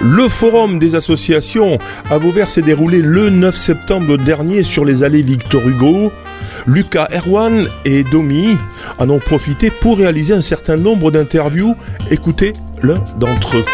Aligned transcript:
Le 0.00 0.28
forum 0.28 0.78
des 0.78 0.94
associations 0.94 1.78
à 2.08 2.18
Vauvert 2.18 2.50
s'est 2.50 2.62
déroulé 2.62 3.02
le 3.02 3.30
9 3.30 3.56
septembre 3.56 4.16
dernier 4.16 4.62
sur 4.62 4.84
les 4.84 5.02
allées 5.02 5.22
Victor 5.22 5.66
Hugo. 5.66 6.12
Lucas 6.66 7.08
Erwan 7.12 7.66
et 7.84 8.04
Domi 8.04 8.56
en 8.98 9.10
ont 9.10 9.18
profité 9.18 9.70
pour 9.70 9.98
réaliser 9.98 10.34
un 10.34 10.42
certain 10.42 10.76
nombre 10.76 11.10
d'interviews. 11.10 11.74
Écoutez 12.12 12.52
l'un 12.80 13.02
d'entre 13.16 13.56
eux. 13.56 13.64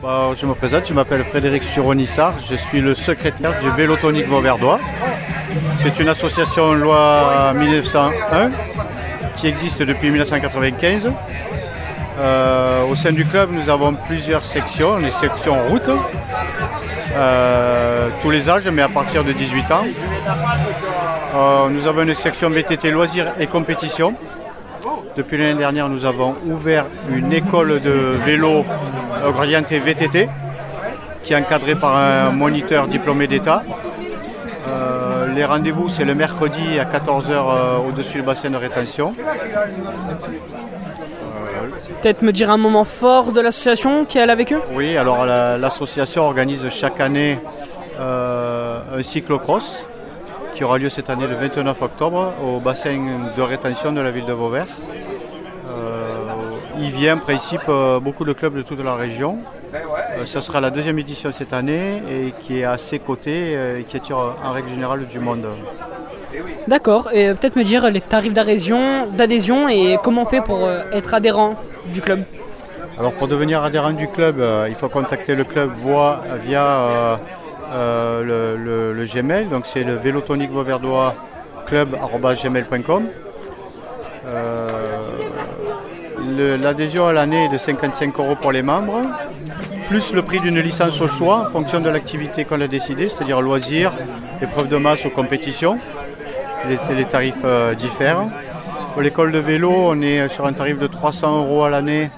Bah, 0.00 0.30
je 0.40 0.46
me 0.46 0.54
présente, 0.54 0.86
je 0.86 0.94
m'appelle 0.94 1.24
Frédéric 1.24 1.64
Suronissard, 1.64 2.34
je 2.48 2.54
suis 2.54 2.80
le 2.80 2.94
secrétaire 2.94 3.54
du 3.60 3.70
Vélo 3.70 3.96
Tonique 3.96 4.26
Vauverdois. 4.26 4.78
C'est 5.82 5.98
une 6.00 6.08
association 6.08 6.72
loi 6.74 7.52
1901 7.54 8.50
qui 9.36 9.46
existe 9.46 9.82
depuis 9.82 10.10
1995. 10.10 11.10
Euh, 12.18 12.84
au 12.84 12.94
sein 12.94 13.12
du 13.12 13.24
club, 13.24 13.50
nous 13.52 13.70
avons 13.70 13.94
plusieurs 13.94 14.44
sections, 14.44 14.96
les 14.96 15.12
sections 15.12 15.54
route, 15.68 15.90
euh, 17.14 18.08
tous 18.20 18.30
les 18.30 18.48
âges, 18.48 18.68
mais 18.68 18.82
à 18.82 18.88
partir 18.88 19.24
de 19.24 19.32
18 19.32 19.70
ans. 19.70 19.84
Euh, 21.34 21.68
nous 21.70 21.86
avons 21.86 22.02
une 22.02 22.14
section 22.14 22.50
VTT 22.50 22.90
loisirs 22.90 23.32
et 23.40 23.46
compétition. 23.46 24.14
Depuis 25.16 25.38
l'année 25.38 25.58
dernière, 25.58 25.88
nous 25.88 26.04
avons 26.04 26.36
ouvert 26.46 26.86
une 27.10 27.32
école 27.32 27.80
de 27.80 28.18
vélo 28.24 28.64
orientée 29.24 29.78
VTT 29.78 30.28
qui 31.22 31.32
est 31.32 31.36
encadrée 31.36 31.74
par 31.74 31.96
un 31.96 32.30
moniteur 32.30 32.88
diplômé 32.88 33.26
d'État 33.26 33.62
les 35.34 35.44
rendez-vous, 35.44 35.88
c'est 35.88 36.04
le 36.04 36.14
mercredi 36.14 36.78
à 36.78 36.84
14h 36.84 37.30
euh, 37.30 37.76
au-dessus 37.88 38.18
du 38.18 38.22
bassin 38.22 38.50
de 38.50 38.56
rétention. 38.56 39.14
Peut-être 42.02 42.22
me 42.22 42.32
dire 42.32 42.50
un 42.50 42.56
moment 42.56 42.84
fort 42.84 43.32
de 43.32 43.40
l'association 43.40 44.04
qui 44.04 44.18
est 44.18 44.26
là 44.26 44.32
avec 44.32 44.52
eux? 44.52 44.60
Oui, 44.74 44.96
alors 44.96 45.24
l'association 45.24 46.22
organise 46.24 46.68
chaque 46.68 47.00
année 47.00 47.38
euh, 48.00 48.80
un 48.92 49.02
cyclocross 49.02 49.84
qui 50.54 50.64
aura 50.64 50.78
lieu 50.78 50.88
cette 50.88 51.10
année 51.10 51.26
le 51.26 51.34
29 51.34 51.80
octobre 51.82 52.32
au 52.44 52.60
bassin 52.60 52.98
de 53.36 53.42
rétention 53.42 53.92
de 53.92 54.00
la 54.00 54.10
ville 54.10 54.26
de 54.26 54.32
Vauvert. 54.32 54.66
Euh, 56.82 56.86
il 56.86 56.90
vient 56.92 57.16
en 57.16 57.18
principe 57.18 57.70
beaucoup 58.02 58.24
de 58.24 58.32
clubs 58.32 58.56
de 58.56 58.62
toute 58.62 58.82
la 58.82 58.94
région. 58.94 59.38
Euh, 59.74 60.26
ce 60.26 60.40
sera 60.40 60.60
la 60.60 60.70
deuxième 60.70 60.98
édition 60.98 61.32
cette 61.32 61.52
année 61.52 62.02
et 62.10 62.34
qui 62.40 62.60
est 62.60 62.64
à 62.64 62.76
ses 62.76 62.98
côtés 62.98 63.54
euh, 63.54 63.80
et 63.80 63.84
qui 63.84 63.96
attire 63.96 64.18
en 64.18 64.50
règle 64.52 64.68
générale 64.68 65.06
du 65.06 65.18
monde. 65.18 65.46
D'accord, 66.66 67.10
et 67.12 67.28
peut-être 67.34 67.56
me 67.56 67.64
dire 67.64 67.90
les 67.90 68.00
tarifs 68.00 68.32
d'adhésion 68.32 69.68
et 69.68 69.98
comment 70.02 70.22
on 70.22 70.26
fait 70.26 70.40
pour 70.40 70.64
euh, 70.64 70.82
être 70.92 71.14
adhérent 71.14 71.56
du 71.86 72.00
club? 72.00 72.24
Alors 72.98 73.12
pour 73.14 73.28
devenir 73.28 73.62
adhérent 73.62 73.92
du 73.92 74.08
club, 74.08 74.42
il 74.68 74.74
faut 74.74 74.88
contacter 74.88 75.34
le 75.34 75.44
club 75.44 75.72
via 76.44 77.18
le, 77.72 79.04
Gmail, 79.06 79.46
donc 79.46 79.64
c'est 79.66 79.82
le 79.82 79.94
vélotonique 79.94 80.50
club.gmail.com. 81.66 83.04
L'adhésion 86.24 87.06
à 87.06 87.12
l'année 87.12 87.44
est 87.44 87.48
de 87.48 87.58
55 87.58 88.18
euros 88.18 88.36
pour 88.36 88.52
les 88.52 88.62
membres 88.62 89.02
plus 89.92 90.14
le 90.14 90.22
prix 90.22 90.40
d'une 90.40 90.58
licence 90.58 91.02
au 91.02 91.06
choix 91.06 91.40
en 91.40 91.50
fonction 91.50 91.78
de 91.78 91.90
l'activité 91.90 92.46
qu'on 92.46 92.62
a 92.62 92.66
décidé, 92.66 93.10
c'est-à-dire 93.10 93.42
loisirs, 93.42 93.92
épreuves 94.40 94.68
de 94.68 94.78
masse 94.78 95.04
ou 95.04 95.10
compétition. 95.10 95.76
Les, 96.66 97.04
tarifs 97.04 97.34
euh, 97.44 97.74
diffèrent. 97.74 98.24
Pour 98.94 99.02
l'école 99.02 99.32
de 99.32 99.38
vélo, 99.38 99.70
on 99.70 100.00
est 100.00 100.30
sur 100.30 100.46
un 100.46 100.54
tarif 100.54 100.78
de 100.78 100.86
300 100.86 101.40
euros 101.40 101.64
à 101.64 101.68
l'année. 101.68 102.08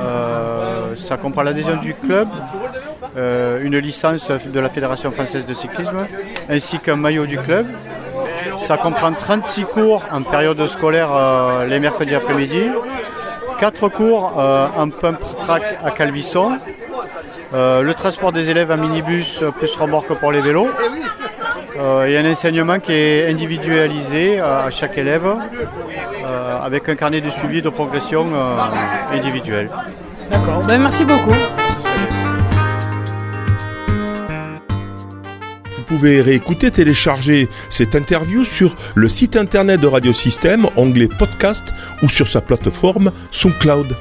Euh, 0.00 0.96
ça 0.96 1.16
comprend 1.16 1.44
l'adhésion 1.44 1.76
du 1.76 1.94
club, 1.94 2.26
euh, 3.16 3.62
une 3.62 3.78
licence 3.78 4.28
de 4.28 4.58
la 4.58 4.68
Fédération 4.68 5.12
française 5.12 5.46
de 5.46 5.54
cyclisme, 5.54 6.08
ainsi 6.50 6.80
qu'un 6.80 6.96
maillot 6.96 7.26
du 7.26 7.38
club. 7.38 7.68
Ça 8.62 8.78
comprend 8.78 9.12
36 9.12 9.64
cours 9.66 10.02
en 10.10 10.22
période 10.22 10.66
scolaire 10.66 11.10
les 11.68 11.78
mercredis 11.78 12.16
après-midi, 12.16 12.64
4 13.62 13.88
cours 13.90 14.36
en 14.76 14.90
pump 14.90 15.20
track 15.44 15.62
à 15.84 15.92
Calvisson, 15.92 16.56
euh, 17.54 17.82
le 17.82 17.94
transport 17.94 18.32
des 18.32 18.50
élèves 18.50 18.72
en 18.72 18.76
minibus 18.76 19.40
euh, 19.40 19.52
plus 19.52 19.72
remorque 19.76 20.12
pour 20.14 20.32
les 20.32 20.40
vélos. 20.40 20.68
Euh, 21.78 22.06
et 22.06 22.18
un 22.18 22.28
enseignement 22.28 22.80
qui 22.80 22.92
est 22.92 23.30
individualisé 23.30 24.40
à 24.40 24.68
chaque 24.70 24.98
élève 24.98 25.36
avec 26.60 26.88
un 26.88 26.96
carnet 26.96 27.20
de 27.20 27.30
suivi 27.30 27.62
de 27.62 27.68
progression 27.68 28.26
individuelle. 29.12 29.70
D'accord, 30.28 30.60
ben, 30.66 30.80
merci 30.80 31.04
beaucoup. 31.04 31.34
Pouvez 35.92 36.22
réécouter, 36.22 36.70
télécharger 36.70 37.48
cette 37.68 37.94
interview 37.94 38.46
sur 38.46 38.76
le 38.94 39.10
site 39.10 39.36
internet 39.36 39.78
de 39.78 39.86
Radio 39.86 40.14
Système, 40.14 40.66
onglet 40.76 41.08
podcast 41.08 41.64
ou 42.02 42.08
sur 42.08 42.28
sa 42.28 42.40
plateforme 42.40 43.12
SoundCloud. 43.30 43.94